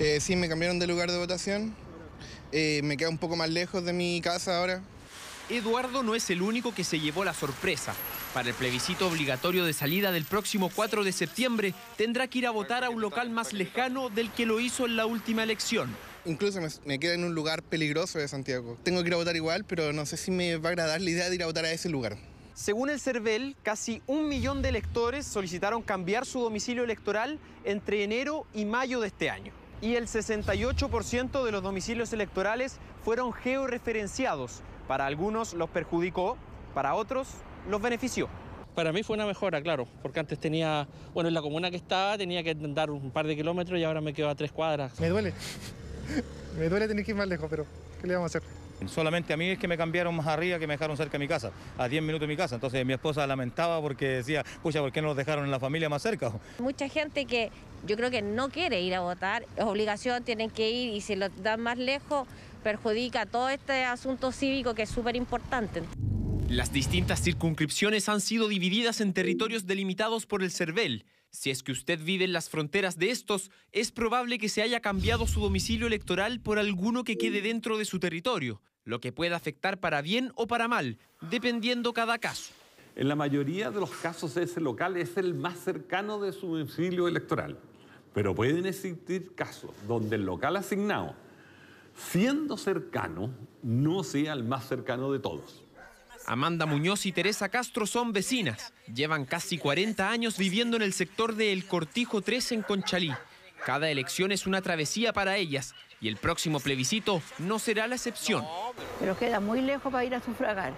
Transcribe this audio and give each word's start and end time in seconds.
Eh, 0.00 0.18
sí, 0.18 0.34
me 0.34 0.48
cambiaron 0.48 0.78
de 0.78 0.86
lugar 0.86 1.10
de 1.10 1.18
votación. 1.18 1.74
Eh, 2.52 2.80
me 2.82 2.96
queda 2.96 3.10
un 3.10 3.18
poco 3.18 3.36
más 3.36 3.50
lejos 3.50 3.84
de 3.84 3.92
mi 3.92 4.22
casa 4.22 4.56
ahora. 4.56 4.82
Eduardo 5.50 6.02
no 6.02 6.14
es 6.14 6.30
el 6.30 6.40
único 6.40 6.72
que 6.74 6.84
se 6.84 6.98
llevó 6.98 7.22
la 7.22 7.34
sorpresa. 7.34 7.94
Para 8.32 8.48
el 8.48 8.54
plebiscito 8.54 9.06
obligatorio 9.06 9.66
de 9.66 9.74
salida 9.74 10.10
del 10.10 10.24
próximo 10.24 10.70
4 10.74 11.04
de 11.04 11.12
septiembre, 11.12 11.74
tendrá 11.98 12.28
que 12.28 12.38
ir 12.38 12.46
a 12.46 12.50
votar 12.50 12.82
a 12.82 12.88
un 12.88 13.02
local 13.02 13.28
más 13.28 13.52
lejano 13.52 14.08
del 14.08 14.30
que 14.30 14.46
lo 14.46 14.58
hizo 14.58 14.86
en 14.86 14.96
la 14.96 15.04
última 15.04 15.42
elección. 15.42 15.94
Incluso 16.24 16.62
me, 16.62 16.68
me 16.86 16.98
queda 16.98 17.12
en 17.12 17.24
un 17.24 17.34
lugar 17.34 17.62
peligroso 17.62 18.18
de 18.18 18.26
Santiago. 18.26 18.78
Tengo 18.82 19.02
que 19.02 19.08
ir 19.08 19.14
a 19.14 19.18
votar 19.18 19.36
igual, 19.36 19.64
pero 19.64 19.92
no 19.92 20.06
sé 20.06 20.16
si 20.16 20.30
me 20.30 20.56
va 20.56 20.70
a 20.70 20.72
agradar 20.72 21.02
la 21.02 21.10
idea 21.10 21.28
de 21.28 21.34
ir 21.34 21.42
a 21.42 21.46
votar 21.46 21.66
a 21.66 21.72
ese 21.72 21.90
lugar. 21.90 22.16
Según 22.54 22.88
el 22.88 23.00
CERVEL, 23.00 23.54
casi 23.62 24.00
un 24.06 24.28
millón 24.28 24.62
de 24.62 24.70
electores 24.70 25.26
solicitaron 25.26 25.82
cambiar 25.82 26.24
su 26.24 26.40
domicilio 26.40 26.84
electoral 26.84 27.38
entre 27.64 28.02
enero 28.02 28.46
y 28.54 28.64
mayo 28.64 29.00
de 29.00 29.08
este 29.08 29.28
año. 29.28 29.52
Y 29.82 29.94
el 29.94 30.06
68% 30.06 31.44
de 31.44 31.52
los 31.52 31.62
domicilios 31.62 32.12
electorales 32.12 32.78
fueron 33.02 33.32
georreferenciados. 33.32 34.60
Para 34.86 35.06
algunos 35.06 35.54
los 35.54 35.70
perjudicó, 35.70 36.36
para 36.74 36.94
otros 36.94 37.28
los 37.68 37.80
benefició. 37.80 38.28
Para 38.74 38.92
mí 38.92 39.02
fue 39.02 39.14
una 39.14 39.26
mejora, 39.26 39.60
claro, 39.62 39.88
porque 40.02 40.20
antes 40.20 40.38
tenía, 40.38 40.86
bueno, 41.14 41.28
en 41.28 41.34
la 41.34 41.42
comuna 41.42 41.70
que 41.70 41.76
estaba 41.76 42.16
tenía 42.16 42.42
que 42.42 42.50
andar 42.50 42.90
un 42.90 43.10
par 43.10 43.26
de 43.26 43.36
kilómetros 43.36 43.78
y 43.78 43.84
ahora 43.84 44.00
me 44.00 44.12
quedo 44.12 44.28
a 44.28 44.34
tres 44.34 44.52
cuadras. 44.52 44.98
Me 45.00 45.08
duele, 45.08 45.32
me 46.58 46.68
duele 46.68 46.86
tener 46.86 47.04
que 47.04 47.10
ir 47.10 47.16
más 47.16 47.28
lejos, 47.28 47.48
pero 47.48 47.66
¿qué 48.00 48.06
le 48.06 48.14
vamos 48.14 48.34
a 48.34 48.38
hacer? 48.38 48.59
Solamente 48.86 49.32
a 49.32 49.36
mí 49.36 49.50
es 49.50 49.58
que 49.58 49.68
me 49.68 49.76
cambiaron 49.76 50.14
más 50.14 50.26
arriba, 50.26 50.58
que 50.58 50.66
me 50.66 50.74
dejaron 50.74 50.96
cerca 50.96 51.12
de 51.12 51.18
mi 51.18 51.28
casa, 51.28 51.50
a 51.78 51.88
10 51.88 52.02
minutos 52.02 52.22
de 52.22 52.26
mi 52.28 52.36
casa. 52.36 52.54
Entonces 52.54 52.84
mi 52.84 52.92
esposa 52.92 53.26
lamentaba 53.26 53.80
porque 53.80 54.08
decía, 54.08 54.44
pucha, 54.62 54.80
¿por 54.80 54.92
qué 54.92 55.02
no 55.02 55.08
nos 55.08 55.16
dejaron 55.16 55.44
en 55.44 55.50
la 55.50 55.60
familia 55.60 55.88
más 55.88 56.02
cerca? 56.02 56.32
Mucha 56.58 56.88
gente 56.88 57.24
que 57.26 57.50
yo 57.86 57.96
creo 57.96 58.10
que 58.10 58.22
no 58.22 58.48
quiere 58.48 58.80
ir 58.80 58.94
a 58.94 59.00
votar, 59.00 59.44
es 59.56 59.64
obligación, 59.64 60.22
tienen 60.22 60.50
que 60.50 60.70
ir 60.70 60.94
y 60.94 61.00
si 61.00 61.16
lo 61.16 61.28
dan 61.28 61.60
más 61.60 61.78
lejos, 61.78 62.26
perjudica 62.62 63.26
todo 63.26 63.48
este 63.48 63.84
asunto 63.84 64.32
cívico 64.32 64.74
que 64.74 64.82
es 64.82 64.90
súper 64.90 65.16
importante. 65.16 65.82
Las 66.50 66.72
distintas 66.72 67.22
circunscripciones 67.22 68.08
han 68.08 68.20
sido 68.20 68.48
divididas 68.48 69.00
en 69.00 69.12
territorios 69.12 69.68
delimitados 69.68 70.26
por 70.26 70.42
el 70.42 70.50
CERVEL. 70.50 71.04
Si 71.30 71.48
es 71.50 71.62
que 71.62 71.70
usted 71.70 72.00
vive 72.02 72.24
en 72.24 72.32
las 72.32 72.50
fronteras 72.50 72.98
de 72.98 73.12
estos, 73.12 73.52
es 73.70 73.92
probable 73.92 74.36
que 74.36 74.48
se 74.48 74.60
haya 74.60 74.80
cambiado 74.80 75.28
su 75.28 75.38
domicilio 75.38 75.86
electoral 75.86 76.40
por 76.40 76.58
alguno 76.58 77.04
que 77.04 77.16
quede 77.16 77.40
dentro 77.40 77.78
de 77.78 77.84
su 77.84 78.00
territorio, 78.00 78.60
lo 78.82 79.00
que 79.00 79.12
puede 79.12 79.32
afectar 79.32 79.78
para 79.78 80.02
bien 80.02 80.32
o 80.34 80.48
para 80.48 80.66
mal, 80.66 80.98
dependiendo 81.30 81.92
cada 81.92 82.18
caso. 82.18 82.52
En 82.96 83.06
la 83.06 83.14
mayoría 83.14 83.70
de 83.70 83.78
los 83.78 83.92
casos 83.92 84.36
ese 84.36 84.60
local 84.60 84.96
es 84.96 85.16
el 85.18 85.34
más 85.34 85.56
cercano 85.56 86.18
de 86.18 86.32
su 86.32 86.48
domicilio 86.48 87.06
electoral, 87.06 87.60
pero 88.12 88.34
pueden 88.34 88.66
existir 88.66 89.36
casos 89.36 89.70
donde 89.86 90.16
el 90.16 90.26
local 90.26 90.56
asignado, 90.56 91.14
siendo 91.94 92.56
cercano, 92.56 93.30
no 93.62 94.02
sea 94.02 94.32
el 94.32 94.42
más 94.42 94.66
cercano 94.66 95.12
de 95.12 95.20
todos. 95.20 95.62
Amanda 96.30 96.64
Muñoz 96.64 97.06
y 97.06 97.12
Teresa 97.12 97.48
Castro 97.48 97.88
son 97.88 98.12
vecinas. 98.12 98.72
Llevan 98.94 99.24
casi 99.24 99.58
40 99.58 100.08
años 100.08 100.38
viviendo 100.38 100.76
en 100.76 100.82
el 100.82 100.92
sector 100.92 101.34
de 101.34 101.52
El 101.52 101.66
Cortijo 101.66 102.20
3 102.22 102.52
en 102.52 102.62
Conchalí. 102.62 103.12
Cada 103.66 103.90
elección 103.90 104.30
es 104.30 104.46
una 104.46 104.62
travesía 104.62 105.12
para 105.12 105.36
ellas 105.38 105.74
y 106.00 106.06
el 106.06 106.18
próximo 106.18 106.60
plebiscito 106.60 107.20
no 107.40 107.58
será 107.58 107.88
la 107.88 107.96
excepción. 107.96 108.44
Pero 109.00 109.18
queda 109.18 109.40
muy 109.40 109.60
lejos 109.60 109.90
para 109.90 110.04
ir 110.04 110.14
a 110.14 110.20
sufragar. 110.20 110.72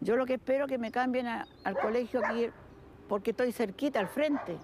Yo 0.00 0.16
lo 0.16 0.26
que 0.26 0.34
espero 0.34 0.64
es 0.64 0.70
que 0.70 0.78
me 0.78 0.90
cambien 0.90 1.28
a, 1.28 1.46
al 1.62 1.76
colegio 1.78 2.20
aquí 2.26 2.48
porque 3.08 3.30
estoy 3.30 3.52
cerquita, 3.52 4.00
al 4.00 4.08
frente. 4.08 4.56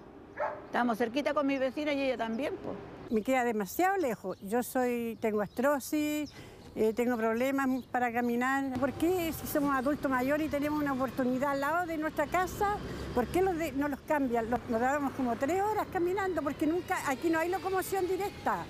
Estamos 0.65 0.97
cerquita 0.97 1.33
con 1.33 1.47
mi 1.47 1.57
vecina 1.57 1.93
y 1.93 2.01
ella 2.01 2.17
también. 2.17 2.53
Pues. 2.61 2.75
Me 3.11 3.21
queda 3.21 3.45
demasiado 3.45 3.95
lejos. 3.95 4.37
Yo 4.41 4.61
soy, 4.61 5.17
tengo 5.21 5.39
astrosis, 5.39 6.33
eh, 6.75 6.93
tengo 6.93 7.17
problemas 7.17 7.67
para 7.91 8.11
caminar. 8.11 8.79
¿Por 8.79 8.93
qué 8.93 9.31
si 9.33 9.47
somos 9.47 9.75
adultos 9.75 10.09
mayores 10.09 10.47
y 10.47 10.49
tenemos 10.49 10.81
una 10.81 10.93
oportunidad 10.93 11.51
al 11.51 11.61
lado 11.61 11.85
de 11.85 11.97
nuestra 11.97 12.27
casa, 12.27 12.77
por 13.13 13.27
qué 13.27 13.41
no 13.41 13.87
los 13.87 13.99
cambian? 14.01 14.49
Nos 14.49 14.81
dábamos 14.81 15.13
como 15.13 15.35
tres 15.35 15.61
horas 15.61 15.87
caminando 15.91 16.41
porque 16.41 16.65
nunca, 16.65 16.97
aquí 17.07 17.29
no 17.29 17.39
hay 17.39 17.49
locomoción 17.49 18.07
directa. 18.07 18.65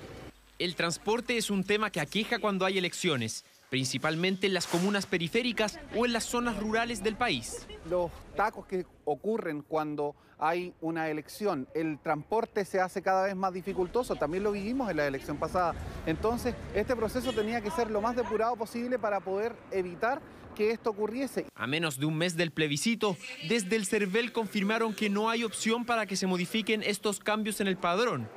El 0.59 0.75
transporte 0.75 1.37
es 1.37 1.49
un 1.49 1.63
tema 1.63 1.89
que 1.89 1.99
aqueja 1.99 2.39
cuando 2.39 2.65
hay 2.65 2.77
elecciones, 2.77 3.43
principalmente 3.73 4.45
en 4.45 4.53
las 4.53 4.67
comunas 4.67 5.07
periféricas 5.07 5.79
o 5.95 6.05
en 6.05 6.13
las 6.13 6.25
zonas 6.25 6.59
rurales 6.59 7.01
del 7.01 7.15
país. 7.15 7.65
Los 7.89 8.11
tacos 8.35 8.67
que 8.67 8.85
ocurren 9.03 9.63
cuando 9.63 10.15
hay 10.37 10.75
una 10.79 11.09
elección, 11.09 11.67
el 11.73 11.97
transporte 11.97 12.65
se 12.65 12.79
hace 12.79 13.01
cada 13.01 13.23
vez 13.23 13.35
más 13.35 13.51
dificultoso, 13.51 14.15
también 14.15 14.43
lo 14.43 14.51
vivimos 14.51 14.91
en 14.91 14.97
la 14.97 15.07
elección 15.07 15.37
pasada. 15.37 15.73
Entonces, 16.05 16.53
este 16.75 16.95
proceso 16.95 17.33
tenía 17.33 17.61
que 17.61 17.71
ser 17.71 17.89
lo 17.89 17.99
más 17.99 18.15
depurado 18.15 18.55
posible 18.55 18.99
para 18.99 19.21
poder 19.21 19.55
evitar 19.71 20.21
que 20.55 20.69
esto 20.69 20.91
ocurriese. 20.91 21.47
A 21.55 21.65
menos 21.65 21.97
de 21.97 22.05
un 22.05 22.15
mes 22.15 22.37
del 22.37 22.51
plebiscito, 22.51 23.17
desde 23.49 23.75
el 23.75 23.87
CERVEL 23.87 24.33
confirmaron 24.33 24.93
que 24.93 25.09
no 25.09 25.31
hay 25.31 25.43
opción 25.43 25.83
para 25.83 26.05
que 26.05 26.15
se 26.15 26.27
modifiquen 26.27 26.83
estos 26.83 27.19
cambios 27.19 27.59
en 27.59 27.65
el 27.65 27.77
padrón. 27.77 28.29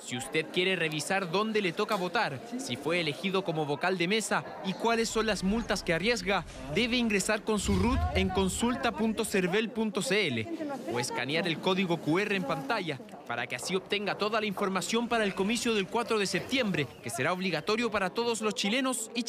Si 0.00 0.16
usted 0.16 0.46
quiere 0.52 0.76
revisar 0.76 1.30
dónde 1.30 1.62
le 1.62 1.72
toca 1.72 1.96
votar, 1.96 2.40
si 2.58 2.76
fue 2.76 3.00
elegido 3.00 3.44
como 3.44 3.66
vocal 3.66 3.98
de 3.98 4.08
mesa 4.08 4.44
y 4.64 4.72
cuáles 4.74 5.08
son 5.08 5.26
las 5.26 5.44
multas 5.44 5.82
que 5.82 5.94
arriesga, 5.94 6.44
debe 6.74 6.96
ingresar 6.96 7.42
con 7.42 7.58
su 7.58 7.76
RUT 7.76 7.98
en 8.14 8.28
consulta.cervel.cl 8.28 10.92
o 10.92 11.00
escanear 11.00 11.46
el 11.46 11.58
código 11.58 11.98
QR 11.98 12.34
en 12.34 12.44
pantalla 12.44 12.98
para 13.26 13.46
que 13.46 13.56
así 13.56 13.74
obtenga 13.74 14.16
toda 14.16 14.40
la 14.40 14.46
información 14.46 15.08
para 15.08 15.24
el 15.24 15.34
comicio 15.34 15.74
del 15.74 15.86
4 15.86 16.18
de 16.18 16.26
septiembre, 16.26 16.86
que 17.02 17.10
será 17.10 17.32
obligatorio 17.32 17.90
para 17.90 18.10
todos 18.10 18.42
los 18.42 18.54
chilenos 18.54 19.10
y 19.14 19.22